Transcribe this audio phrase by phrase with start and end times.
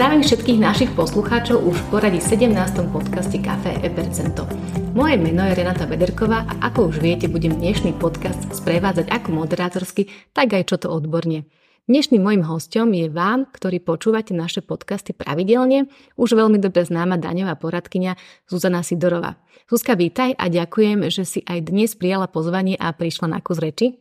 [0.00, 2.56] Zdravím všetkých našich poslucháčov už v poradí 17.
[2.88, 4.48] podcaste Café Epercento.
[4.96, 10.08] Moje meno je Renata Bederková a ako už viete, budem dnešný podcast sprevádzať ako moderátorsky,
[10.32, 11.44] tak aj čo to odborne.
[11.84, 17.60] Dnešným mojim hostom je vám, ktorý počúvate naše podcasty pravidelne, už veľmi dobre známa daňová
[17.60, 18.16] poradkynia
[18.48, 19.36] Zuzana Sidorová.
[19.68, 24.00] Zuzka, vítaj a ďakujem, že si aj dnes prijala pozvanie a prišla na kus reči.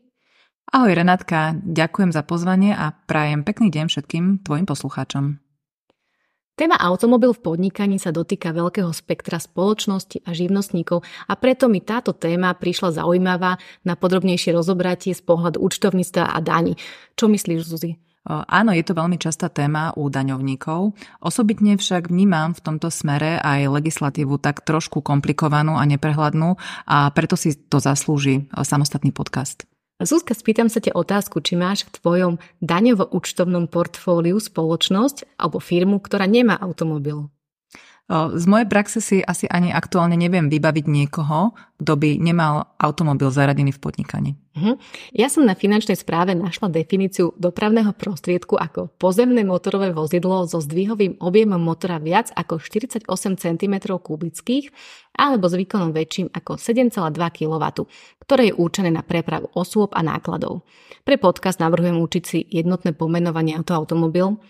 [0.71, 5.48] Ahoj Renátka, ďakujem za pozvanie a prajem pekný deň všetkým tvojim poslucháčom.
[6.59, 12.11] Téma automobil v podnikaní sa dotýka veľkého spektra spoločnosti a živnostníkov a preto mi táto
[12.11, 13.55] téma prišla zaujímavá
[13.87, 16.75] na podrobnejšie rozobratie z pohľadu účtovníctva a daní.
[17.15, 17.95] Čo myslíš, Zuzi?
[18.27, 20.99] Áno, je to veľmi častá téma u daňovníkov.
[21.23, 27.39] Osobitne však vnímam v tomto smere aj legislatívu tak trošku komplikovanú a neprehľadnú a preto
[27.39, 29.63] si to zaslúži samostatný podcast.
[29.99, 36.23] Zuzka, spýtam sa ťa otázku, či máš v tvojom daňovo-účtovnom portfóliu spoločnosť alebo firmu, ktorá
[36.23, 37.27] nemá automobil.
[38.09, 43.69] Z mojej praxe si asi ani aktuálne neviem vybaviť niekoho, kto by nemal automobil zaradený
[43.69, 44.31] v podnikaní.
[44.57, 44.81] Uh-huh.
[45.13, 51.21] Ja som na finančnej správe našla definíciu dopravného prostriedku ako pozemné motorové vozidlo so zdvihovým
[51.21, 53.05] objemom motora viac ako 48
[53.37, 54.73] cm kubických
[55.13, 57.63] alebo s výkonom väčším ako 7,2 kW,
[58.25, 60.65] ktoré je určené na prepravu osôb a nákladov.
[61.05, 64.41] Pre podcast navrhujem učiť si jednotné pomenovanie automobil,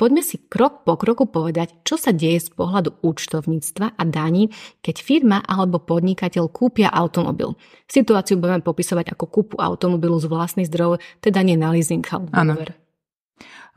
[0.00, 4.48] Poďme si krok po kroku povedať, čo sa deje z pohľadu účtovníctva a daní,
[4.80, 7.52] keď firma alebo podnikateľ kúpia automobil.
[7.84, 12.32] Situáciu budeme popisovať ako kúpu automobilu z vlastných zdrojov, teda nie na leasing alebo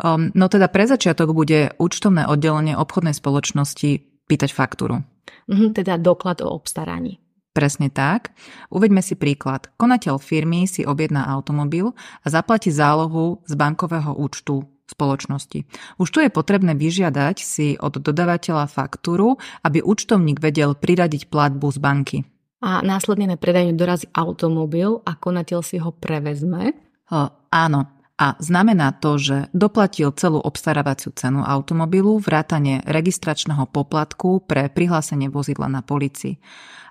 [0.02, 5.06] Um, no teda pre začiatok bude účtovné oddelenie obchodnej spoločnosti pýtať faktúru.
[5.46, 7.22] Uh-huh, teda doklad o obstaraní.
[7.54, 8.34] Presne tak.
[8.74, 9.70] Uveďme si príklad.
[9.78, 15.66] Konateľ firmy si objedná automobil a zaplatí zálohu z bankového účtu spoločnosti.
[15.98, 21.80] Už tu je potrebné vyžiadať si od dodávateľa faktúru, aby účtovník vedel priradiť platbu z
[21.80, 22.18] banky.
[22.64, 26.72] A následne na predajňu dorazí automobil a konateľ si ho prevezme?
[27.12, 27.82] O, áno.
[28.14, 35.68] A znamená to, že doplatil celú obstarávaciu cenu automobilu, vrátane registračného poplatku pre prihlásenie vozidla
[35.68, 36.40] na policii.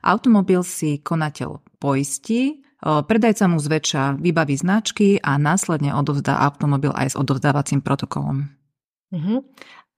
[0.02, 7.18] Automobil si konateľ poistí Predajca mu zväčša vybaví značky a následne odovzdá automobil aj s
[7.18, 8.50] odovzdávacím protokolom.
[9.14, 9.46] Uh-huh.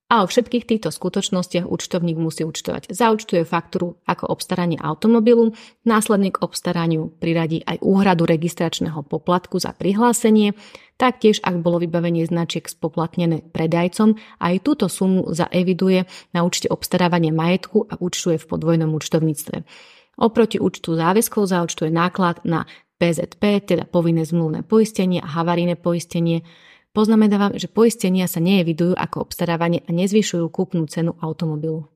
[0.05, 2.93] A o všetkých týchto skutočnostiach účtovník musí účtovať.
[2.93, 10.53] Zaučtuje faktúru ako obstaranie automobilu, následne k obstaraniu priradí aj úhradu registračného poplatku za prihlásenie,
[11.01, 16.05] taktiež ak bolo vybavenie značiek spoplatnené predajcom, aj túto sumu zaeviduje
[16.37, 19.65] na účte obstarávania majetku a účtuje v podvojnom účtovníctve.
[20.15, 22.63] Oproti účtu záväzkov zaúčtuje náklad na
[22.95, 26.47] PZP, teda povinné zmluvné poistenie a havarijné poistenie.
[26.95, 31.94] Poznamenávam, že poistenia sa neevidujú ako obstarávanie a nezvyšujú kúpnu cenu automobilu.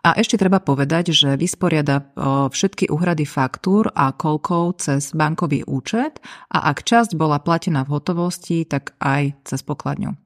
[0.00, 2.08] A ešte treba povedať, že vysporiada
[2.48, 8.64] všetky úhrady faktúr a kolkov cez bankový účet a ak časť bola platená v hotovosti,
[8.64, 10.16] tak aj cez pokladňu.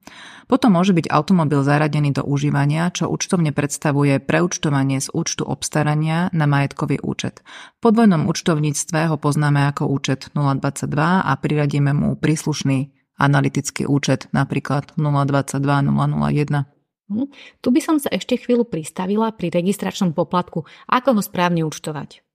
[0.47, 6.47] Potom môže byť automobil zaradený do užívania, čo účtovne predstavuje preúčtovanie z účtu obstarania na
[6.47, 7.43] majetkový účet.
[7.81, 14.95] V podvojnom účtovníctve ho poznáme ako účet 022 a priradíme mu príslušný analytický účet, napríklad
[14.95, 16.63] 022 001.
[16.63, 16.74] Hm?
[17.61, 20.65] Tu by som sa ešte chvíľu pristavila pri registračnom poplatku.
[20.89, 22.25] Ako ho správne účtovať?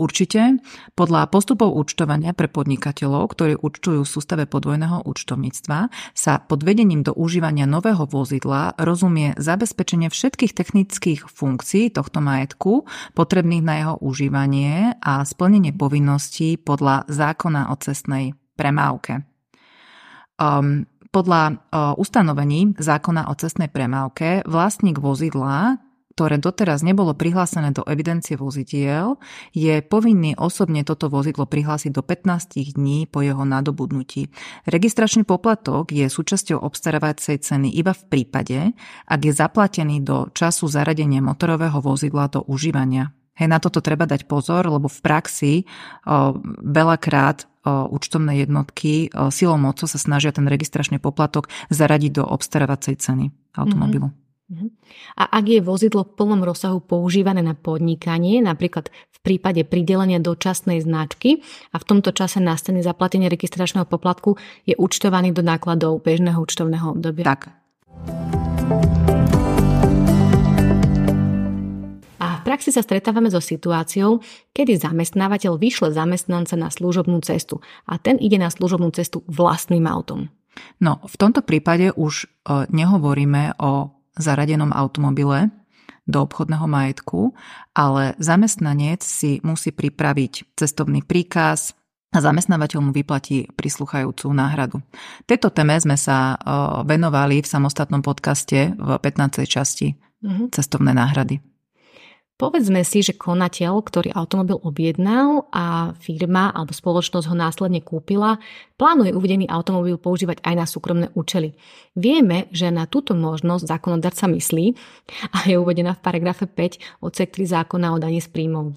[0.00, 0.64] Určite.
[0.96, 7.12] Podľa postupov účtovania pre podnikateľov, ktorí účtujú v sústave podvojného účtovníctva, sa pod vedením do
[7.12, 15.20] užívania nového vozidla rozumie zabezpečenie všetkých technických funkcií tohto majetku potrebných na jeho užívanie a
[15.20, 19.20] splnenie povinností podľa zákona o cestnej premávke.
[20.40, 21.54] Um, podľa o,
[22.00, 25.76] ustanovení zákona o cestnej premávke vlastník vozidla,
[26.12, 29.16] ktoré doteraz nebolo prihlásené do evidencie vozidiel,
[29.56, 34.28] je povinný osobne toto vozidlo prihlásiť do 15 dní po jeho nadobudnutí.
[34.68, 38.58] Registračný poplatok je súčasťou obstarávacej ceny iba v prípade,
[39.08, 43.12] ak je zaplatený do času zaradenia motorového vozidla do užívania.
[43.32, 45.54] Hej, na toto treba dať pozor, lebo v praxi
[46.04, 52.24] o, veľakrát o, účtovné jednotky o, silou mocou sa snažia ten registračný poplatok zaradiť do
[52.28, 54.12] obstarávacej ceny automobilu.
[54.12, 54.20] Mm-hmm.
[55.16, 60.84] A ak je vozidlo v plnom rozsahu používané na podnikanie, napríklad v prípade pridelenia dočasnej
[60.84, 61.40] značky
[61.72, 64.36] a v tomto čase nastane zaplatenie registračného poplatku,
[64.68, 67.24] je účtovaný do nákladov bežného účtovného obdobia.
[67.24, 67.48] Tak.
[72.52, 74.20] Praxi sa stretávame so situáciou,
[74.52, 80.28] kedy zamestnávateľ vyšle zamestnanca na služobnú cestu a ten ide na služobnú cestu vlastným autom.
[80.76, 85.48] No, v tomto prípade už e, nehovoríme o zaradenom automobile
[86.04, 87.32] do obchodného majetku,
[87.72, 91.72] ale zamestnanec si musí pripraviť cestovný príkaz,
[92.12, 94.84] a zamestnávateľ mu vyplatí prislúchajúcu náhradu.
[95.24, 96.36] Tejto téme sme sa
[96.84, 99.48] venovali v samostatnom podcaste v 15.
[99.48, 100.52] časti mm-hmm.
[100.52, 101.40] cestovné náhrady.
[102.42, 108.42] Povedzme si, že konateľ, ktorý automobil objednal a firma alebo spoločnosť ho následne kúpila,
[108.74, 111.54] plánuje uvedený automobil používať aj na súkromné účely.
[111.94, 114.74] Vieme, že na túto možnosť zákonodarca myslí
[115.38, 118.74] a je uvedená v paragrafe 5 odsek 3 zákona o daní z príjmov.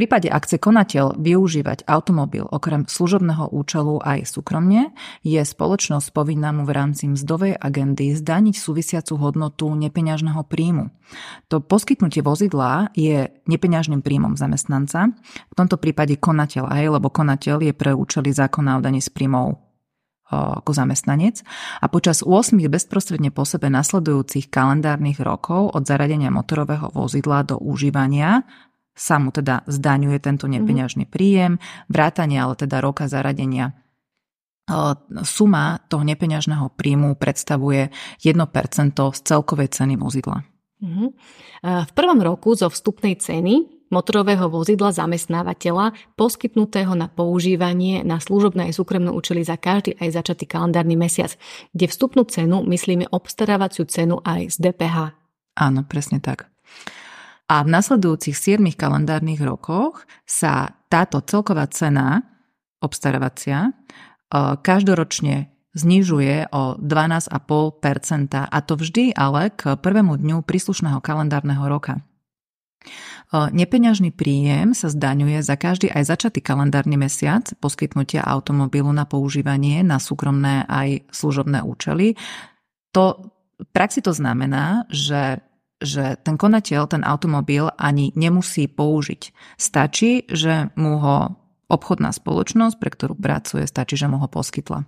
[0.00, 6.64] Prípade, ak chce konateľ využívať automobil okrem služobného účelu aj súkromne, je spoločnosť povinná mu
[6.64, 10.88] v rámci mzdovej agendy zdaniť súvisiacu hodnotu nepeňažného príjmu.
[11.52, 17.76] To poskytnutie vozidla je nepeňažným príjmom zamestnanca, v tomto prípade konateľ aj, lebo konateľ je
[17.76, 19.60] pre účely zákona o daní z príjmov
[20.30, 21.42] ako zamestnanec
[21.82, 28.46] a počas 8 bezprostredne po sebe nasledujúcich kalendárnych rokov od zaradenia motorového vozidla do užívania
[29.00, 30.60] sa mu teda zdaňuje tento mhm.
[30.60, 31.56] nepeňažný príjem,
[31.88, 33.72] vrátanie ale teda roka zaradenia
[35.26, 37.90] suma toho nepeňažného príjmu predstavuje
[38.22, 40.46] 1% z celkovej ceny vozidla.
[40.80, 41.06] Mhm.
[41.60, 48.78] V prvom roku zo vstupnej ceny motorového vozidla zamestnávateľa poskytnutého na používanie na služobné aj
[48.78, 51.34] súkromné účely za každý aj začatý kalendárny mesiac,
[51.74, 54.96] kde vstupnú cenu myslíme obstarávaciu cenu aj z DPH.
[55.58, 56.46] Áno, presne tak.
[57.50, 62.22] A v nasledujúcich 7 kalendárnych rokoch sa táto celková cena
[62.78, 63.72] obstarávacia e,
[64.62, 71.98] každoročne znižuje o 12,5%, a to vždy ale k prvému dňu príslušného kalendárneho roka.
[71.98, 72.02] E,
[73.34, 79.98] nepeňažný príjem sa zdaňuje za každý aj začatý kalendárny mesiac poskytnutia automobilu na používanie na
[79.98, 82.14] súkromné aj služobné účely.
[82.94, 85.42] To v praxi to znamená, že
[85.80, 89.32] že ten konateľ ten automobil ani nemusí použiť.
[89.56, 91.16] Stačí, že mu ho
[91.70, 94.84] obchodná spoločnosť, pre ktorú pracuje, stačí, že mu ho poskytla.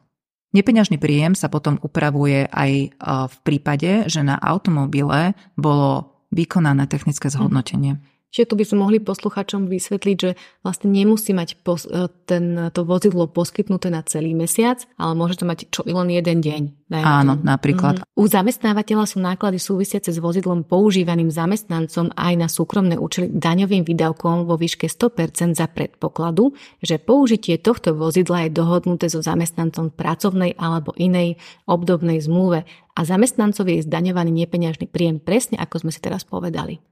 [0.52, 2.88] Nepeňažný príjem sa potom upravuje aj e,
[3.24, 7.96] v prípade, že na automobile bolo vykonané technické zhodnotenie.
[8.32, 10.30] Čiže tu by sme mohli posluchačom vysvetliť, že
[10.64, 15.44] vlastne nemusí mať pos- e, ten, to vozidlo poskytnuté na celý mesiac, ale môže to
[15.44, 16.62] mať čo len jeden deň.
[17.00, 17.44] Áno, to.
[17.44, 18.00] napríklad.
[18.00, 18.20] Mm-hmm.
[18.20, 24.44] U zamestnávateľa sú náklady súvisiace s vozidlom používaným zamestnancom aj na súkromné účely daňovým výdavkom
[24.44, 26.52] vo výške 100% za predpokladu,
[26.84, 33.00] že použitie tohto vozidla je dohodnuté so zamestnancom v pracovnej alebo inej obdobnej zmluve a
[33.00, 36.91] zamestnancovi je zdaňovaný nepeňažný príjem presne ako sme si teraz povedali.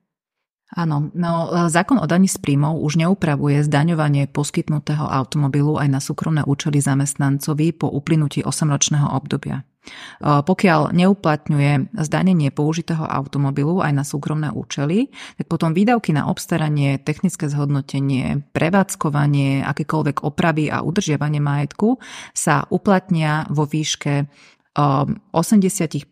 [0.71, 5.99] Áno, no e, zákon o daní z príjmov už neupravuje zdaňovanie poskytnutého automobilu aj na
[5.99, 9.67] súkromné účely zamestnancovi po uplynutí 8-ročného obdobia.
[9.67, 15.11] E, pokiaľ neuplatňuje zdanenie použitého automobilu aj na súkromné účely,
[15.43, 21.99] tak potom výdavky na obstaranie, technické zhodnotenie, prevádzkovanie, akékoľvek opravy a udržiavanie majetku
[22.31, 24.31] sa uplatnia vo výške
[24.79, 26.10] 80 e,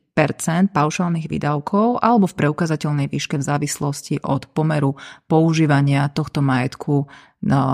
[0.74, 4.98] paušálnych výdavkov alebo v preukazateľnej výške v závislosti od pomeru
[5.30, 7.06] používania tohto majetku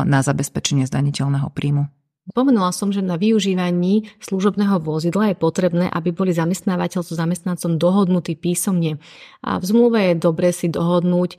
[0.05, 1.89] na zabezpečenie zdaniteľného príjmu.
[2.25, 8.33] Spomenula som, že na využívaní služobného vozidla je potrebné, aby boli zamestnávateľ so zamestnancom dohodnutí
[8.41, 8.97] písomne.
[9.45, 11.39] A v zmluve je dobre si dohodnúť e,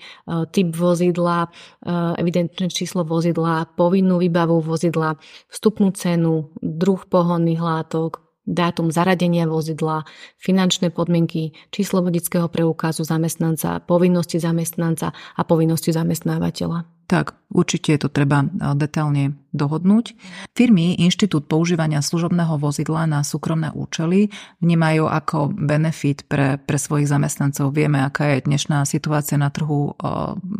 [0.53, 1.89] typ vozidla, e,
[2.21, 5.17] evidentné číslo vozidla, povinnú výbavu vozidla,
[5.49, 10.05] vstupnú cenu, druh pohonných látok, dátum zaradenia vozidla,
[10.37, 16.94] finančné podmienky, číslo vodického preukazu zamestnanca, povinnosti zamestnanca a povinnosti zamestnávateľa.
[17.05, 20.17] Tak, určite je to treba detailne dohodnúť.
[20.57, 27.77] Firmy Inštitút používania služobného vozidla na súkromné účely vnímajú ako benefit pre, pre svojich zamestnancov.
[27.77, 29.93] Vieme, aká je dnešná situácia na trhu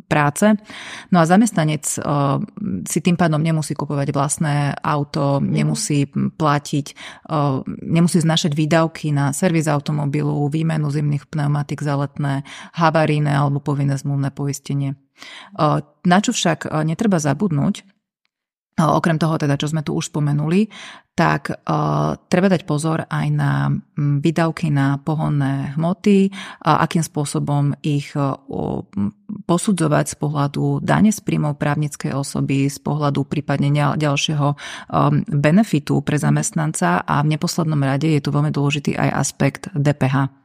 [0.05, 0.53] práce.
[1.09, 1.81] No a zamestnanec
[2.85, 6.85] si tým pádom nemusí kupovať vlastné auto, nemusí platiť,
[7.89, 12.45] nemusí znašať výdavky na servis automobilu, výmenu zimných pneumatik za letné,
[12.77, 14.93] havaríne alebo povinné zmluvné poistenie.
[16.05, 17.95] Na čo však netreba zabudnúť,
[18.75, 20.67] Okrem toho, teda, čo sme tu už spomenuli,
[21.15, 21.47] tak
[22.27, 26.27] treba dať pozor aj na výdavky na pohonné hmoty,
[26.59, 28.11] akým spôsobom ich
[29.47, 34.59] posudzovať z pohľadu dane z príjmov právnickej osoby, z pohľadu prípadne ďalšieho
[35.31, 40.44] benefitu pre zamestnanca a v neposlednom rade je tu veľmi dôležitý aj aspekt DPH.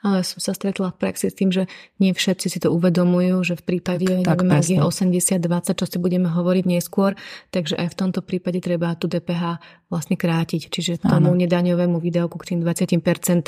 [0.00, 1.68] Ale som sa stretla v praxi s tým, že
[2.00, 5.96] nie všetci si to uvedomujú, že v prípade, tak, neviem, tak, je 80-20, čo si
[6.00, 7.12] budeme hovoriť neskôr,
[7.52, 9.60] takže aj v tomto prípade treba tú DPH
[9.92, 10.72] vlastne krátiť.
[10.72, 11.38] Čiže tomu Áno.
[11.38, 13.44] nedaňovému výdavku k tým 20%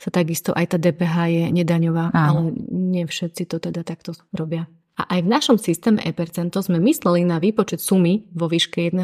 [0.00, 2.24] sa takisto aj tá DPH je nedaňová, Áno.
[2.28, 2.40] ale
[2.72, 4.64] nie všetci to teda takto robia.
[5.00, 9.00] A aj v našom systéme e-percento sme mysleli na výpočet sumy vo výške 1%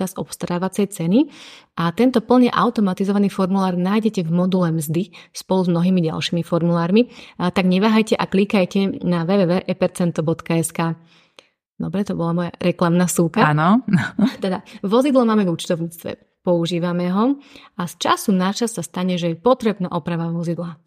[0.00, 1.28] z obstarávacej ceny
[1.76, 7.12] a tento plne automatizovaný formulár nájdete v module mzdy spolu s mnohými ďalšími formulármi.
[7.36, 10.80] A tak neváhajte a klikajte na www.epercento.sk.
[11.76, 13.44] Dobre, to bola moja reklamná súka.
[13.44, 13.84] Áno.
[14.44, 17.36] teda, vozidlo máme v účtovníctve, používame ho
[17.76, 20.80] a z času na čas sa stane, že je potrebná oprava vozidla.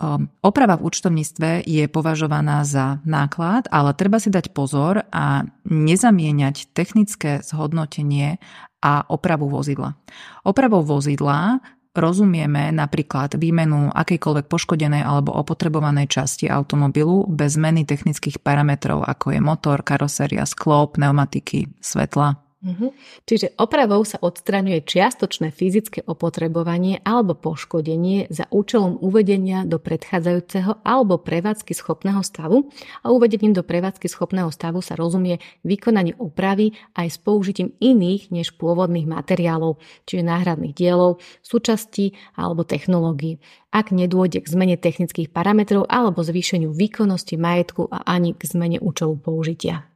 [0.00, 6.72] Ehm, oprava v účtovníctve je považovaná za náklad, ale treba si dať pozor a nezamieňať
[6.72, 8.40] technické zhodnotenie
[8.80, 10.00] a opravu vozidla.
[10.48, 11.60] Opravou vozidla
[11.92, 19.40] rozumieme napríklad výmenu akejkoľvek poškodenej alebo opotrebovanej časti automobilu bez zmeny technických parametrov, ako je
[19.44, 22.92] motor, karoséria, sklo, pneumatiky, svetla Uh-huh.
[23.24, 31.16] Čiže opravou sa odstraňuje čiastočné fyzické opotrebovanie alebo poškodenie za účelom uvedenia do predchádzajúceho alebo
[31.16, 32.68] prevádzky schopného stavu
[33.00, 38.52] a uvedením do prevádzky schopného stavu sa rozumie vykonanie opravy aj s použitím iných než
[38.60, 43.40] pôvodných materiálov, čiže náhradných dielov, súčastí alebo technológií
[43.70, 49.14] ak nedôjde k zmene technických parametrov alebo zvýšeniu výkonnosti majetku a ani k zmene účelu
[49.14, 49.89] použitia.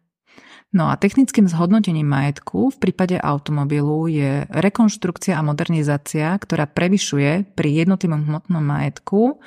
[0.75, 7.87] No a technickým zhodnotením majetku v prípade automobilu je rekonštrukcia a modernizácia, ktorá prevyšuje pri
[7.87, 9.38] jednotlivom hmotnom majetku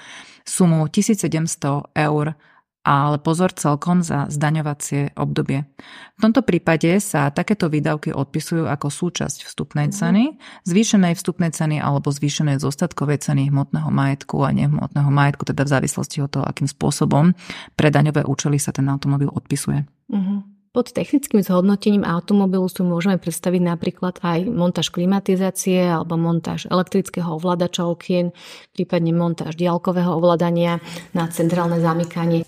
[0.47, 2.39] sumu 1700 eur
[2.87, 5.67] ale pozor celkom za zdaňovacie obdobie.
[6.15, 9.93] V tomto prípade sa takéto výdavky odpisujú ako súčasť vstupnej mhm.
[9.93, 10.23] ceny,
[10.63, 16.23] zvýšenej vstupnej ceny alebo zvýšenej zostatkovej ceny hmotného majetku a nehmotného majetku, teda v závislosti
[16.23, 17.35] od toho, akým spôsobom
[17.75, 19.83] pre daňové účely sa ten automobil odpisuje.
[20.07, 20.47] Uh-huh.
[20.75, 27.87] Pod technickým zhodnotením automobilu si môžeme predstaviť napríklad aj montáž klimatizácie alebo montáž elektrického ovládača
[27.87, 28.35] okien,
[28.75, 30.83] prípadne montáž diaľkového ovládania
[31.15, 32.45] na centrálne zamykanie.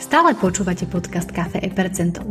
[0.00, 1.68] Stále počúvate podcast Café e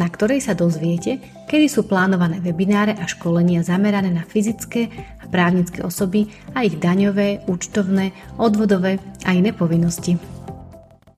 [0.00, 4.88] na ktorej sa dozviete, kedy sú plánované webináre a školenia zamerané na fyzické
[5.20, 10.16] a právnické osoby a ich daňové, účtovné, odvodové a iné povinnosti.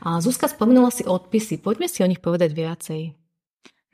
[0.05, 1.65] A Zuzka spomenula si odpisy.
[1.65, 3.24] Poďme si o nich povedať viacej.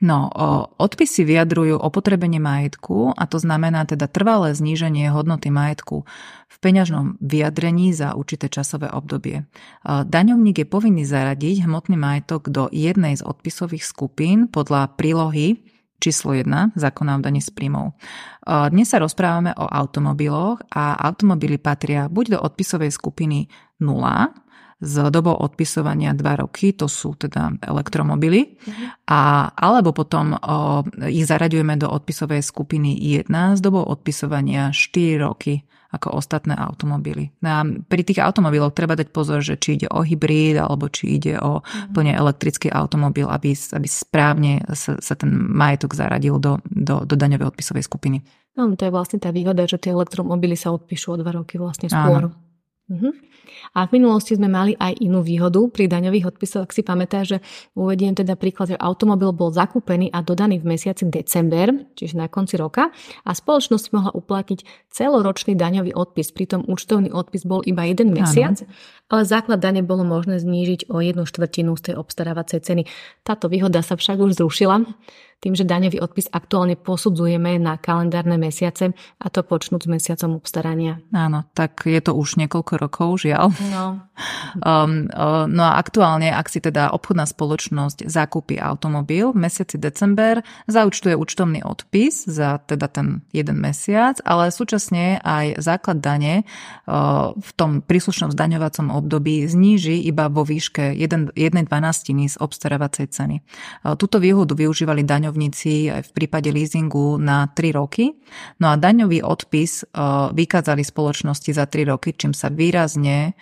[0.01, 0.33] No,
[0.81, 6.09] odpisy vyjadrujú opotrebenie majetku a to znamená teda trvalé zníženie hodnoty majetku
[6.49, 9.45] v peňažnom vyjadrení za určité časové obdobie.
[9.85, 15.61] Daňovník je povinný zaradiť hmotný majetok do jednej z odpisových skupín podľa prílohy
[16.01, 17.93] číslo 1 zákona o daní z príjmov.
[18.73, 23.45] Dnes sa rozprávame o automobiloch a automobily patria buď do odpisovej skupiny
[23.77, 24.33] 0,
[24.81, 28.57] s dobou odpisovania 2 roky, to sú teda elektromobily,
[29.05, 35.61] a, alebo potom o, ich zaraďujeme do odpisovej skupiny 1 s dobou odpisovania 4 roky
[35.91, 37.35] ako ostatné automobily.
[37.43, 41.19] No a pri tých automobiloch treba dať pozor, že či ide o hybrid alebo či
[41.19, 41.59] ide o
[41.91, 47.51] plne elektrický automobil, aby, aby správne sa, sa ten majetok zaradil do, do, do daňovej
[47.51, 48.23] odpisovej skupiny.
[48.55, 51.91] No, to je vlastne tá výhoda, že tie elektromobily sa odpíšu o dva roky vlastne
[51.91, 52.31] skôr.
[52.31, 52.50] Áno.
[52.91, 53.15] Uh-huh.
[53.71, 56.67] A v minulosti sme mali aj inú výhodu pri daňových odpisoch.
[56.67, 57.39] Ak si pamätá, že
[57.71, 62.59] uvediem teda príklad, že automobil bol zakúpený a dodaný v mesiaci december, čiže na konci
[62.59, 62.91] roka,
[63.23, 66.35] a spoločnosť mohla uplatniť celoročný daňový odpis.
[66.35, 68.67] Pritom účtovný odpis bol iba jeden mesiac, ano.
[69.07, 72.83] ale základ dane bolo možné znížiť o jednu štvrtinu z tej obstarávacej ceny.
[73.23, 74.83] Táto výhoda sa však už zrušila
[75.41, 81.01] tým, že daňový odpis aktuálne posudzujeme na kalendárne mesiace a to počnúť s mesiacom obstarania.
[81.09, 83.49] Áno, tak je to už niekoľko rokov, žiaľ.
[83.73, 83.85] No.
[84.61, 90.45] Um, uh, no a aktuálne, ak si teda obchodná spoločnosť zakúpi automobil v mesiaci december,
[90.69, 97.51] zaučtuje účtovný odpis za teda ten jeden mesiac, ale súčasne aj základ dane uh, v
[97.57, 101.33] tom príslušnom zdaňovacom období zníži iba vo výške 1,12
[102.29, 103.41] z obstarávacej ceny.
[103.81, 108.19] Uh, túto výhodu využívali daňové daňovníci aj v prípade leasingu na 3 roky.
[108.59, 109.95] No a daňový odpis e,
[110.35, 113.39] vykázali spoločnosti za 3 roky, čím sa výrazne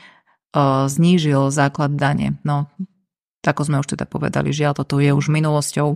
[0.87, 2.41] znížil základ dane.
[2.41, 2.69] No,
[3.45, 5.89] ako sme už teda povedali, žiaľ, toto je už minulosťou.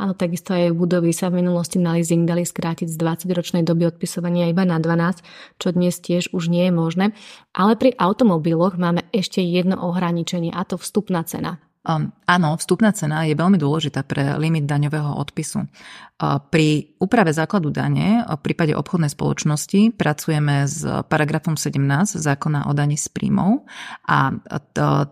[0.00, 4.48] Áno, takisto aj budovy sa v minulosti na leasing dali skrátiť z 20-ročnej doby odpisovania
[4.48, 5.20] iba na 12,
[5.60, 7.06] čo dnes tiež už nie je možné.
[7.52, 11.60] Ale pri automobiloch máme ešte jedno ohraničenie a to vstupná cena.
[11.82, 15.66] Um, áno, vstupná cena je veľmi dôležitá pre limit daňového odpisu.
[15.66, 22.72] Uh, pri úprave základu dane v prípade obchodnej spoločnosti pracujeme s paragrafom 17 zákona o
[22.78, 23.66] daní z príjmov
[24.06, 24.30] a
[24.70, 25.10] to,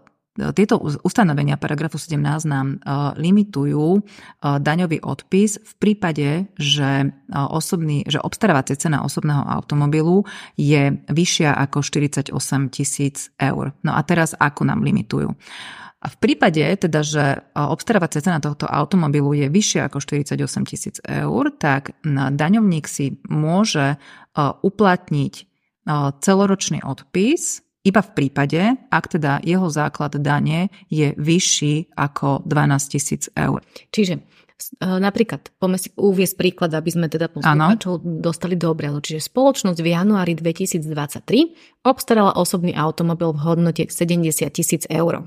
[0.54, 4.00] tieto ustanovenia paragrafu 17 nám uh, limitujú uh,
[4.62, 10.24] daňový odpis v prípade, že, uh, osobný, že obstarávacia cena osobného automobilu
[10.54, 12.30] je vyššia ako 48
[12.70, 13.74] tisíc eur.
[13.82, 15.34] No a teraz ako nám limitujú?
[16.00, 21.52] A v prípade teda, že obstarávacia cena tohto automobilu je vyššia ako 48 tisíc eur,
[21.60, 24.00] tak daňovník si môže
[24.38, 25.34] uplatniť
[26.24, 33.28] celoročný odpis iba v prípade, ak teda jeho základ dane je vyšší ako 12 tisíc
[33.36, 33.60] eur.
[33.92, 34.24] Čiže
[34.76, 39.00] Napríklad, poďme si uviesť príklad, aby sme teda poslucháčov dostali do obrazu.
[39.00, 45.24] Čiže spoločnosť v januári 2023 obstarala osobný automobil v hodnote 70 tisíc eur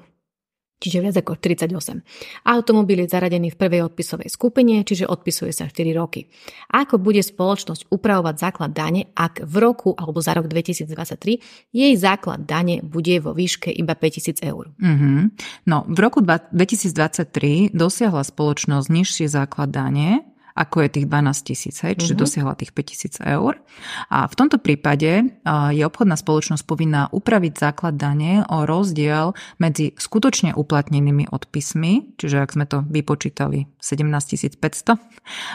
[0.84, 1.72] čiže viac ako 38.
[2.44, 6.28] Automobil je zaradený v prvej odpisovej skupine, čiže odpisuje sa 4 roky.
[6.76, 12.44] Ako bude spoločnosť upravovať základ dane, ak v roku alebo za rok 2023 jej základ
[12.44, 14.76] dane bude vo výške iba 5000 eur?
[14.76, 15.20] Mm-hmm.
[15.72, 21.98] No, v roku 2023 dosiahla spoločnosť nižší základ dane, ako je tých 12 tisíc, hej,
[21.98, 22.24] čiže uh-huh.
[22.26, 23.58] dosiahla tých 5 tisíc eur.
[24.14, 25.34] A v tomto prípade
[25.74, 32.54] je obchodná spoločnosť povinná upraviť základ dane o rozdiel medzi skutočne uplatnenými odpismi, čiže ak
[32.54, 34.98] sme to vypočítali 17 500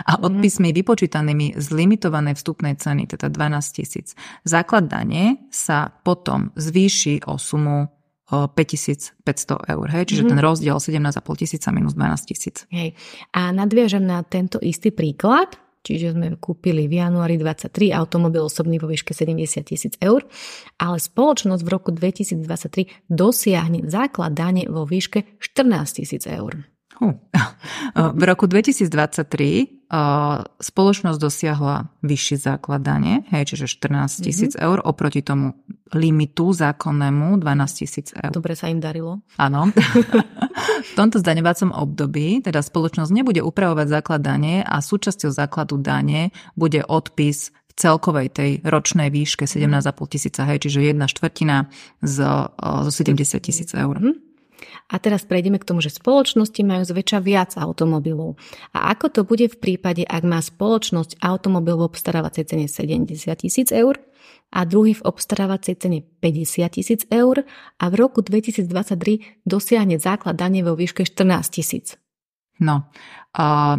[0.07, 0.21] a mhm.
[0.23, 0.79] odpismi uh-huh.
[0.83, 4.19] vypočítanými z limitovanej vstupnej ceny, teda 12 tisíc.
[4.43, 7.98] Základ dane sa potom zvýši o sumu
[8.29, 10.05] 5500 eur, hej?
[10.05, 10.37] čiže mm-hmm.
[10.37, 12.69] ten rozdiel 17,5 tisíca minus 12 tisíc.
[12.69, 12.93] Hej.
[13.33, 18.93] A nadviažem na tento istý príklad, čiže sme kúpili v januári 23 automobil osobný vo
[18.93, 20.29] výške 70 tisíc eur,
[20.77, 26.69] ale spoločnosť v roku 2023 dosiahne základ dane vo výške 14 tisíc eur.
[28.19, 29.79] V roku 2023
[30.61, 34.67] spoločnosť dosiahla vyšší základ dane, hej, čiže 14 tisíc mm-hmm.
[34.69, 35.57] eur oproti tomu
[35.97, 38.29] limitu zákonnému 12 tisíc eur.
[38.29, 39.25] Dobre sa im darilo.
[39.41, 39.73] Áno.
[40.85, 46.85] v tomto zdaňovacom období teda spoločnosť nebude upravovať základ dane a súčasťou základu dane bude
[46.85, 51.73] odpis v celkovej tej ročnej výške 17,5 tisíca, hej, čiže jedna štvrtina
[52.05, 52.17] z,
[52.61, 53.97] zo 70 tisíc eur.
[53.97, 54.28] Mm-hmm.
[54.89, 58.41] A teraz prejdeme k tomu, že spoločnosti majú zväčša viac automobilov.
[58.73, 63.69] A ako to bude v prípade, ak má spoločnosť automobil v obstarávacej cene 70 tisíc
[63.69, 64.01] eur
[64.49, 67.45] a druhý v obstarávacej cene 50 tisíc eur
[67.77, 72.01] a v roku 2023 dosiahne základ dane vo výške 14 tisíc.
[72.59, 72.89] No,
[73.37, 73.77] uh,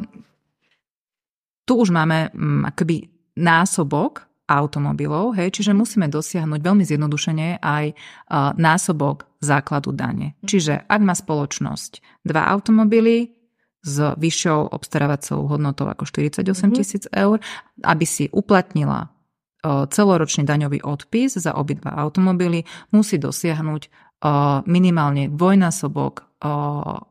[1.65, 8.51] tu už máme um, akoby násobok automobilov, hej, čiže musíme dosiahnuť veľmi zjednodušene aj uh,
[8.57, 10.33] násobok základu dane.
[10.41, 10.47] Mhm.
[10.49, 13.37] Čiže ak má spoločnosť dva automobily
[13.79, 16.75] s vyššou obstarávacou hodnotou ako 48 mhm.
[16.75, 17.23] tisíc mm-hmm.
[17.23, 17.37] eur,
[17.85, 26.28] aby si uplatnila uh, celoročný daňový odpis za obidva automobily, musí dosiahnuť uh, minimálne dvojnásobok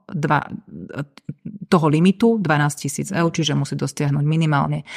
[0.08, 0.40] dva,
[1.68, 4.88] toho limitu 12 tisíc eur, čiže musí dostiahnuť minimálne,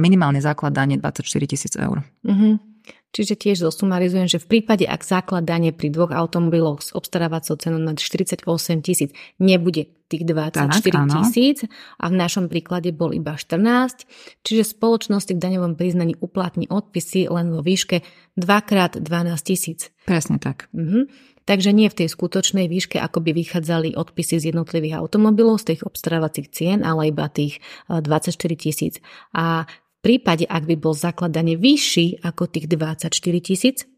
[0.00, 2.00] minimálne základ dane 24 tisíc eur.
[2.24, 2.73] Mm-hmm.
[3.14, 7.78] Čiže tiež zosumarizujem, že v prípade, ak základ dane pri dvoch automobiloch s obstarávacou cenou
[7.78, 8.42] nad 48
[8.82, 11.58] tisíc nebude tých 24 tisíc
[12.02, 14.04] a v našom príklade bol iba 14,
[14.42, 18.02] čiže spoločnosti k daňovom priznaní uplatní odpisy len vo výške
[18.34, 19.06] 2x12
[19.46, 19.94] tisíc.
[20.10, 20.66] Presne tak.
[20.74, 21.06] Mhm.
[21.44, 25.84] Takže nie v tej skutočnej výške, ako by vychádzali odpisy z jednotlivých automobilov, z tých
[25.84, 27.60] obstarávacích cien, ale iba tých
[27.92, 28.94] 24 eh, tisíc.
[29.36, 29.68] A
[30.04, 33.08] prípade, ak by bol zakladanie vyšší ako tých 24
[33.40, 33.88] tisíc,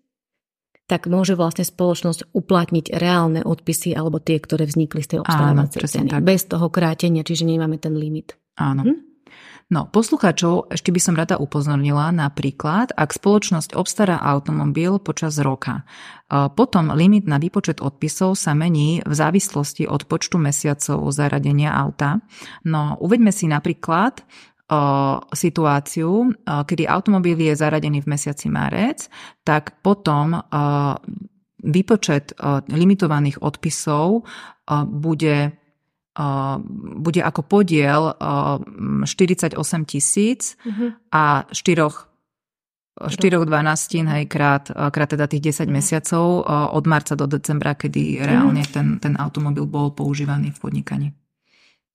[0.87, 6.09] tak môže vlastne spoločnosť uplatniť reálne odpisy alebo tie, ktoré vznikli z tej obstarávacej ceny.
[6.15, 6.23] Tak.
[6.23, 8.39] Bez toho krátenia, čiže nemáme ten limit.
[8.55, 8.87] Áno.
[8.87, 9.07] Hm?
[9.67, 15.83] No, poslucháčov ešte by som rada upozornila napríklad, ak spoločnosť obstará automobil počas roka.
[15.83, 22.23] E, potom limit na výpočet odpisov sa mení v závislosti od počtu mesiacov zaradenia auta.
[22.63, 24.23] No, uveďme si napríklad,
[25.31, 29.07] situáciu, kedy automobil je zaradený v mesiaci marec,
[29.47, 30.35] tak potom
[31.63, 32.35] výpočet
[32.67, 34.27] limitovaných odpisov
[34.91, 35.55] bude
[36.97, 38.17] bude ako podiel
[39.05, 40.97] 48 tisíc uh-huh.
[41.13, 42.09] a štyroch
[42.97, 48.65] 4 12 hej, krát, krát teda tých 10 mesiacov od marca do decembra, kedy reálne
[48.65, 48.73] mhm.
[48.73, 51.09] ten, ten automobil bol používaný v podnikaní.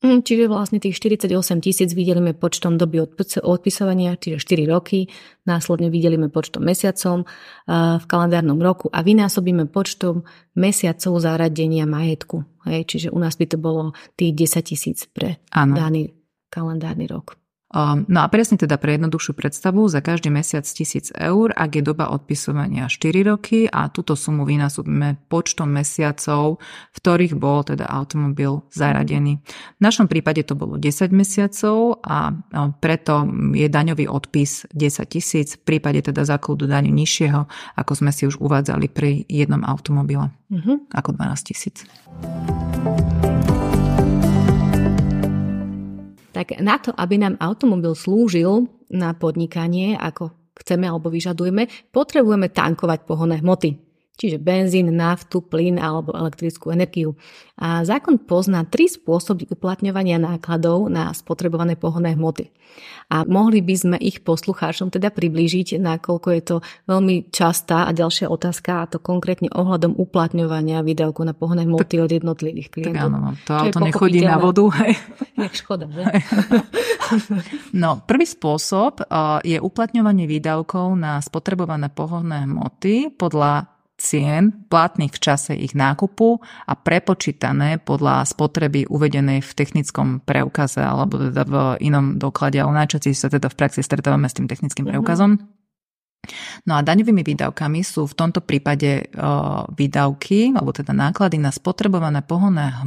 [0.01, 3.05] Mm, čiže vlastne tých 48 tisíc videlíme počtom doby
[3.45, 5.05] odpisovania, čiže 4 roky,
[5.45, 7.29] následne videlíme počtom mesiacom
[7.69, 10.25] v kalendárnom roku a vynásobíme počtom
[10.57, 12.41] mesiacov zaradenia majetku.
[12.65, 15.77] Hej, čiže u nás by to bolo tých 10 tisíc pre ano.
[15.77, 16.09] daný
[16.49, 17.40] kalendárny rok.
[17.71, 21.83] Um, no a presne teda pre jednoduchšiu predstavu, za každý mesiac 1000 eur, ak je
[21.83, 26.59] doba odpisovania 4 roky a túto sumu vynásobíme počtom mesiacov,
[26.91, 29.39] v ktorých bol teda automobil zaradený.
[29.79, 32.35] V našom prípade to bolo 10 mesiacov a
[32.83, 33.23] preto
[33.55, 37.47] je daňový odpis 10 tisíc, v prípade teda základu daňu nižšieho,
[37.79, 40.83] ako sme si už uvádzali pri jednom automobile, uh-huh.
[40.91, 41.87] ako 12 tisíc.
[46.31, 53.03] Tak na to, aby nám automobil slúžil na podnikanie, ako chceme alebo vyžadujeme, potrebujeme tankovať
[53.07, 53.90] pohonné hmoty
[54.21, 57.17] čiže benzín, naftu, plyn alebo elektrickú energiu.
[57.57, 62.53] A zákon pozná tri spôsoby uplatňovania nákladov na spotrebované pohonné hmoty.
[63.11, 66.55] A mohli by sme ich poslucháčom teda priblížiť, nakoľko je to
[66.87, 72.13] veľmi častá a ďalšia otázka, a to konkrétne ohľadom uplatňovania výdavku na pohonné hmoty od
[72.13, 72.95] jednotlivých klientov.
[72.95, 74.63] Tak áno, no, to auto nechodí na vodu.
[74.85, 74.95] Hej.
[75.43, 76.05] Jak škoda, že?
[77.75, 79.03] No, prvý spôsob
[79.43, 86.73] je uplatňovanie výdavkov na spotrebované pohonné hmoty podľa cien platných v čase ich nákupu a
[86.73, 93.29] prepočítané podľa spotreby uvedenej v technickom preukaze alebo teda v inom doklade, ale najčastejšie sa
[93.29, 94.91] teda v praxi stretávame s tým technickým mhm.
[94.97, 95.37] preukazom.
[96.69, 102.21] No a daňovými výdavkami sú v tomto prípade o, výdavky, alebo teda náklady na spotrebované
[102.21, 102.77] pohonné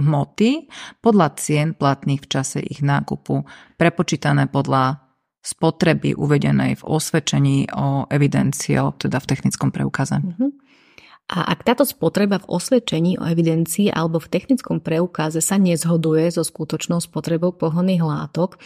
[0.00, 0.72] hmoty
[1.04, 3.44] podľa cien platných v čase ich nákupu,
[3.76, 5.07] prepočítané podľa
[5.42, 10.18] spotreby uvedenej v osvedčení o evidencii, teda v technickom preukaze.
[10.18, 10.50] Uh-huh.
[11.28, 16.40] A ak táto spotreba v osvedčení o evidencii alebo v technickom preukaze sa nezhoduje so
[16.40, 18.56] skutočnou spotrebou pohonných látok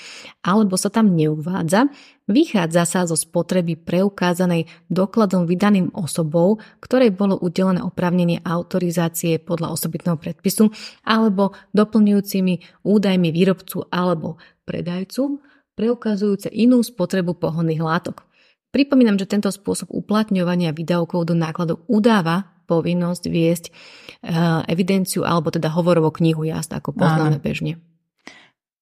[0.46, 1.90] alebo sa tam neuvádza,
[2.30, 10.22] vychádza sa zo spotreby preukázanej dokladom vydaným osobou, ktorej bolo udelené oprávnenie autorizácie podľa osobitného
[10.22, 10.70] predpisu
[11.02, 14.38] alebo doplňujúcimi údajmi výrobcu alebo
[14.70, 15.42] predajcu
[15.74, 18.24] preukazujúce inú spotrebu pohonných látok.
[18.72, 25.68] Pripomínam, že tento spôsob uplatňovania výdavkov do nákladov udáva povinnosť viesť uh, evidenciu alebo teda
[25.68, 27.44] hovorovú knihu jazd, ako poznáme Áno.
[27.44, 27.76] bežne.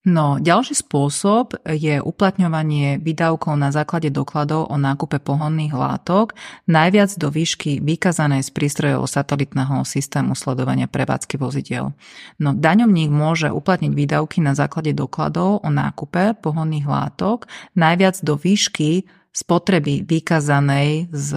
[0.01, 6.33] No, ďalší spôsob je uplatňovanie výdavkov na základe dokladov o nákupe pohonných látok,
[6.65, 11.93] najviac do výšky vykazanej z prístrojov satelitného systému sledovania prevádzky vozidiel.
[12.41, 17.45] No, daňovník môže uplatniť výdavky na základe dokladov o nákupe pohonných látok,
[17.77, 19.05] najviac do výšky
[19.37, 21.29] spotreby vykazanej z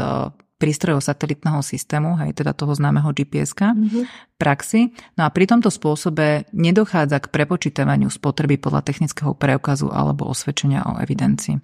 [0.57, 4.03] prístrojov satelitného systému, hej, teda toho známeho GPS-ka, mm-hmm.
[4.39, 4.95] praxi.
[5.19, 11.01] No a pri tomto spôsobe nedochádza k prepočítavaniu spotreby podľa technického preukazu alebo osvedčenia o
[11.03, 11.59] evidencii.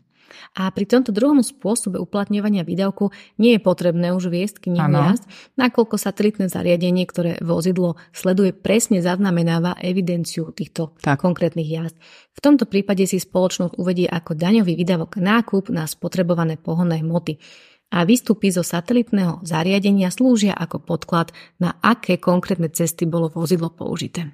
[0.57, 5.25] A pri tomto druhom spôsobe uplatňovania výdavku nie je potrebné už viesť knihu jazd,
[5.57, 11.21] nakoľko satelitné zariadenie, ktoré vozidlo sleduje, presne zaznamenáva evidenciu týchto tak.
[11.21, 11.95] konkrétnych jazd.
[12.33, 17.41] V tomto prípade si spoločnosť uvedie ako daňový výdavok nákup na spotrebované pohonné hmoty
[17.89, 24.29] a výstupy zo satelitného zariadenia slúžia ako podklad, na aké konkrétne cesty bolo vozidlo použité.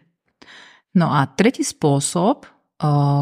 [0.95, 2.47] No a tretí spôsob,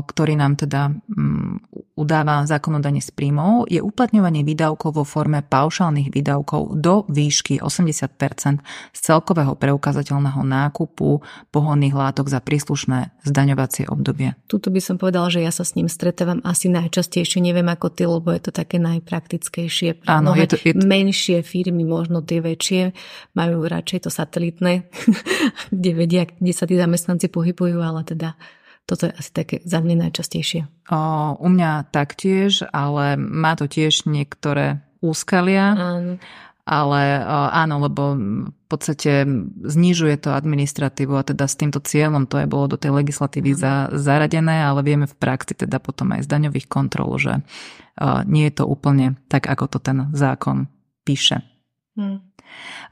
[0.10, 6.82] ktorý nám teda mm, udáva zákonodanie z príjmov, je uplatňovanie výdavkov vo forme paušálnych výdavkov
[6.82, 11.22] do výšky 80 z celkového preukazateľného nákupu
[11.54, 14.34] pohonných látok za príslušné zdaňovacie obdobie.
[14.50, 18.10] Tuto by som povedala, že ja sa s ním stretávam asi najčastejšie, neviem ako ty,
[18.10, 20.02] lebo je to také najpraktickejšie.
[20.10, 20.82] Áno, je to, je to...
[20.82, 22.98] Menšie firmy, možno tie väčšie,
[23.38, 24.90] majú radšej to satelitné,
[25.78, 28.34] kde vedia, kde sa tí zamestnanci pohybujú, ale teda
[28.84, 30.68] toto je asi také za mňa najčastejšie.
[30.92, 31.00] O,
[31.40, 35.76] u mňa taktiež, ale má to tiež niektoré úskalia.
[35.76, 36.16] Áno.
[36.64, 37.20] Ale
[37.52, 39.28] áno, lebo v podstate
[39.68, 43.92] znižuje to administratívu a teda s týmto cieľom to je bolo do tej legislatívy za,
[43.92, 47.44] zaradené, ale vieme v praxi teda potom aj z daňových kontrol, že
[48.32, 50.72] nie je to úplne tak, ako to ten zákon
[51.04, 51.44] píše.
[52.00, 52.24] Hmm.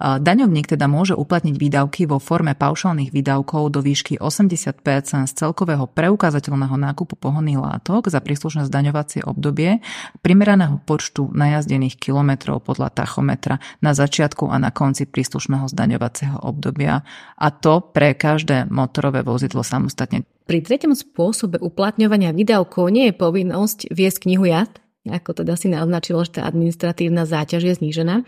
[0.01, 4.81] Daňovník teda môže uplatniť výdavky vo forme paušálnych výdavkov do výšky 80
[5.27, 9.83] z celkového preukázateľného nákupu pohonných látok za príslušné zdaňovacie obdobie
[10.25, 17.05] primeraného počtu najazdených kilometrov podľa tachometra na začiatku a na konci príslušného zdaňovacieho obdobia
[17.37, 20.25] a to pre každé motorové vozidlo samostatne.
[20.49, 26.21] Pri treťom spôsobe uplatňovania výdavkov nie je povinnosť viesť knihu jazd, ako teda si naznačilo,
[26.21, 28.21] že tá administratívna záťaž je znížená.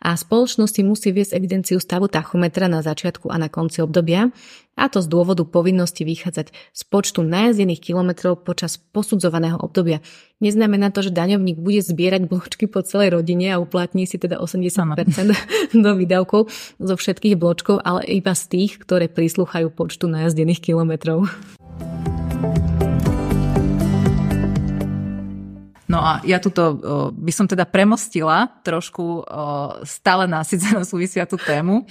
[0.00, 4.32] A spoločnosti musí viesť evidenciu stavu tachometra na začiatku a na konci obdobia,
[4.74, 10.02] a to z dôvodu povinnosti vychádzať z počtu najazdených kilometrov počas posudzovaného obdobia.
[10.42, 15.78] Neznamená to, že daňovník bude zbierať bločky po celej rodine a uplatní si teda 80%
[15.84, 16.50] do výdavkov
[16.82, 21.30] zo všetkých bločkov, ale iba z tých, ktoré prislúchajú počtu najazdených kilometrov.
[25.94, 26.74] No a ja tuto
[27.14, 29.22] by som teda premostila trošku
[29.86, 31.86] stále násycenú súvisiacu tému.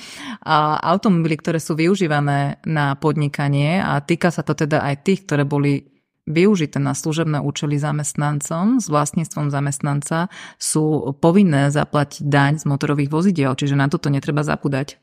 [0.84, 5.88] Automobily, ktoré sú využívané na podnikanie a týka sa to teda aj tých, ktoré boli
[6.28, 13.56] využité na služebné účely zamestnancom s vlastníctvom zamestnanca sú povinné zaplatiť daň z motorových vozidiel,
[13.60, 15.00] čiže na toto netreba zapúdať.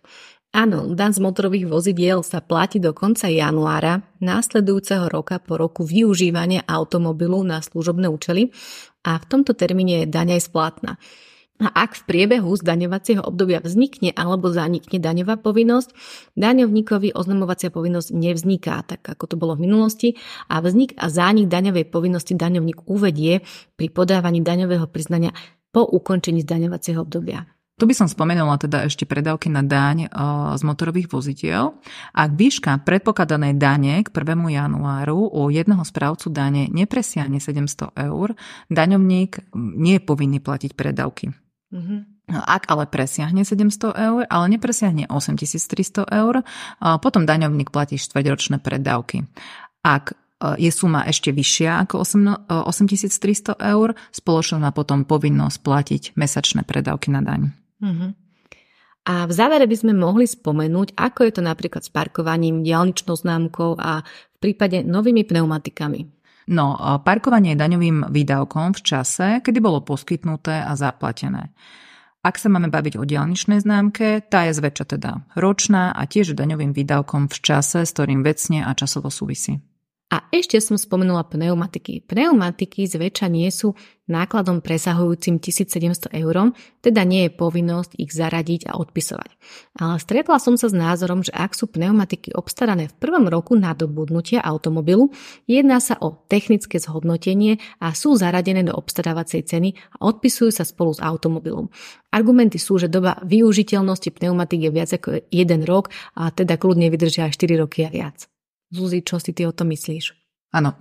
[0.51, 6.67] Áno, dan z motorových vozidiel sa platí do konca januára následujúceho roka po roku využívania
[6.67, 8.51] automobilu na služobné účely
[9.05, 11.01] a v tomto termíne je daň aj splatná.
[11.61, 15.93] A ak v priebehu zdaňovacieho obdobia vznikne alebo zanikne daňová povinnosť,
[16.33, 20.17] daňovníkovi oznamovacia povinnosť nevzniká, tak ako to bolo v minulosti,
[20.49, 23.45] a vznik a zánik daňovej povinnosti daňovník uvedie
[23.77, 25.37] pri podávaní daňového priznania
[25.69, 27.45] po ukončení zdaňovacieho obdobia.
[27.81, 30.09] Tu by som spomenula teda ešte predávky na daň e,
[30.53, 31.81] z motorových vozidiel.
[32.13, 34.37] Ak výška predpokladanej dane k 1.
[34.53, 38.37] januáru u jedného správcu dane nepresiahne 700 eur,
[38.69, 41.33] daňovník nie je povinný platiť predávky.
[41.73, 42.01] Mm-hmm.
[42.37, 46.45] Ak ale presiahne 700 eur, ale nepresiahne 8300 eur,
[47.01, 49.25] potom daňovník platí štvrťročné predávky.
[49.81, 50.15] Ak e,
[50.61, 52.05] je suma ešte vyššia ako
[52.69, 57.60] 8300 eur, spoločnosť má potom povinnosť platiť mesačné predávky na daň.
[57.81, 58.13] Uh-huh.
[59.09, 63.81] A v závere by sme mohli spomenúť, ako je to napríklad s parkovaním, diálničnou známkou
[63.81, 66.07] a v prípade novými pneumatikami.
[66.51, 71.55] No, parkovanie je daňovým výdavkom v čase, kedy bolo poskytnuté a zaplatené.
[72.21, 76.77] Ak sa máme baviť o diálničnej známke, tá je zväčša teda ročná a tiež daňovým
[76.77, 79.63] výdavkom v čase, s ktorým vecne a časovo súvisí.
[80.11, 82.03] A ešte som spomenula pneumatiky.
[82.03, 83.79] Pneumatiky zväčša nie sú
[84.11, 86.51] nákladom presahujúcim 1700 eur,
[86.83, 89.31] teda nie je povinnosť ich zaradiť a odpisovať.
[89.79, 94.43] Ale stretla som sa s názorom, že ak sú pneumatiky obstarané v prvom roku nadobudnutia
[94.43, 95.15] automobilu,
[95.47, 100.91] jedná sa o technické zhodnotenie a sú zaradené do obstarávacej ceny a odpisujú sa spolu
[100.91, 101.71] s automobilom.
[102.11, 107.31] Argumenty sú, že doba využiteľnosti pneumatik je viac ako jeden rok a teda kľudne vydržia
[107.31, 108.27] aj 4 roky a viac.
[108.71, 110.15] Zuzi, čo si ty o to myslíš?
[110.55, 110.75] Áno,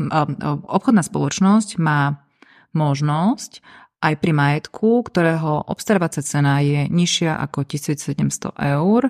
[0.66, 2.22] obchodná spoločnosť má
[2.74, 3.62] možnosť
[4.00, 9.10] aj pri majetku, ktorého obstarávacia cena je nižšia ako 1700 eur,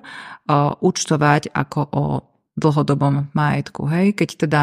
[0.80, 2.04] účtovať ako o
[2.56, 3.88] dlhodobom majetku.
[3.88, 4.16] Hej?
[4.16, 4.62] Keď teda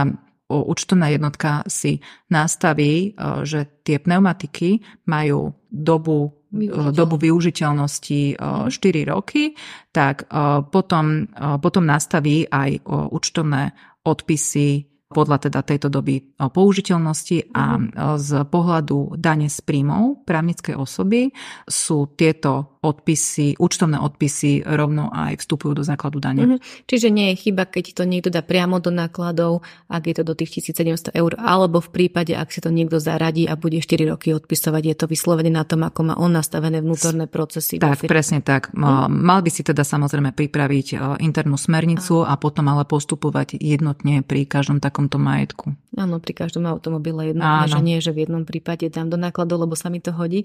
[0.48, 2.00] účtovná jednotka si
[2.32, 6.94] nastaví, že tie pneumatiky majú dobu Využiteľ.
[6.94, 8.38] dobu využiteľnosti
[8.70, 8.70] 4
[9.12, 9.52] roky,
[9.92, 10.24] tak
[10.72, 11.28] potom,
[11.60, 17.90] potom nastaví aj účtovné odpisy podľa teda tejto doby použiteľnosti a mhm.
[18.18, 21.30] z pohľadu dane z príjmov právnickej osoby
[21.66, 26.46] sú tieto odpisy, účtovné odpisy rovno aj vstupujú do základu dane.
[26.46, 26.86] Mm-hmm.
[26.86, 30.34] Čiže nie je chyba, keď to niekto dá priamo do nákladov, ak je to do
[30.38, 34.30] tých 1700 eur, alebo v prípade, ak si to niekto zaradí a bude 4 roky
[34.30, 37.82] odpisovať, je to vyslovene na tom, ako má on nastavené vnútorné procesy.
[37.82, 38.70] Tak, presne tak.
[38.70, 39.10] Mm.
[39.10, 40.96] Mal by si teda samozrejme pripraviť e,
[41.26, 42.34] internú smernicu a.
[42.34, 45.74] a potom ale postupovať jednotne pri každom takomto majetku.
[45.96, 49.72] Áno, pri každom automobile jednotne, že nie, že v jednom prípade dám do nákladov, lebo
[49.72, 50.44] sa mi to hodí.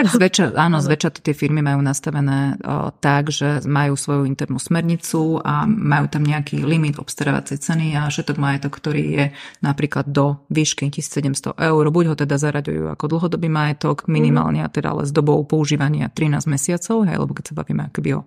[0.00, 2.56] Tak zväčša, áno, zväčša tie firmy majú nastavené
[3.04, 8.40] tak, že majú svoju internú smernicu a majú tam nejaký limit obstarávacej ceny a všetok
[8.40, 9.24] majetok, ktorý je
[9.60, 14.72] napríklad do výšky 1700 eur, buď ho teda zaraďujú ako dlhodobý majetok, minimálne mm.
[14.72, 18.24] teda ale s dobou používania 13 mesiacov, hej, lebo keď sa bavíme akoby o,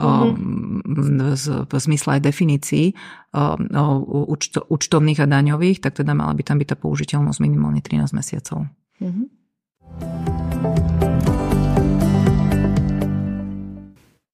[0.00, 1.36] mm.
[1.36, 2.96] z, v zmysle aj definícií o,
[3.32, 8.68] účto, účtovných a daňových, tak teda mala by tam byť tá použiteľnosť minimálne 13 mesiacov.
[9.00, 9.26] Mm-hmm.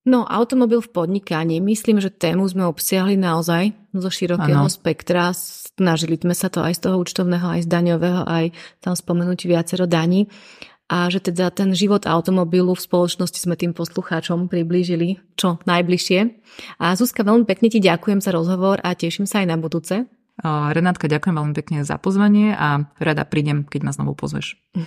[0.09, 1.61] No, automobil v podnikaní.
[1.61, 4.73] Myslím, že tému sme obsiahli naozaj zo širokého ano.
[4.73, 5.37] spektra.
[5.37, 9.85] Snažili sme sa to aj z toho účtovného, aj z daňového, aj tam spomenúť viacero
[9.85, 10.25] daní.
[10.89, 16.21] A že teda ten život automobilu v spoločnosti sme tým poslucháčom priblížili čo najbližšie.
[16.81, 20.09] A Zuzka, veľmi pekne ti ďakujem za rozhovor a teším sa aj na budúce.
[20.47, 24.55] Renátka, ďakujem veľmi pekne za pozvanie a rada prídem, keď ma znovu pozveš.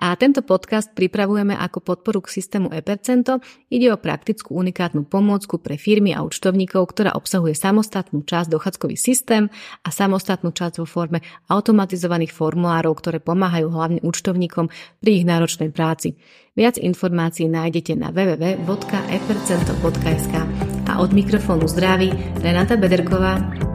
[0.00, 3.44] A tento podcast pripravujeme ako podporu k systému ePercento.
[3.68, 9.52] Ide o praktickú unikátnu pomôcku pre firmy a účtovníkov, ktorá obsahuje samostatnú časť dochádzkový systém
[9.84, 11.20] a samostatnú časť vo forme
[11.52, 14.72] automatizovaných formulárov, ktoré pomáhajú hlavne účtovníkom
[15.04, 16.16] pri ich náročnej práci.
[16.56, 20.34] Viac informácií nájdete na www.epercento.sk
[20.88, 22.08] a od mikrofónu zdraví
[22.40, 23.65] Renata Bederková.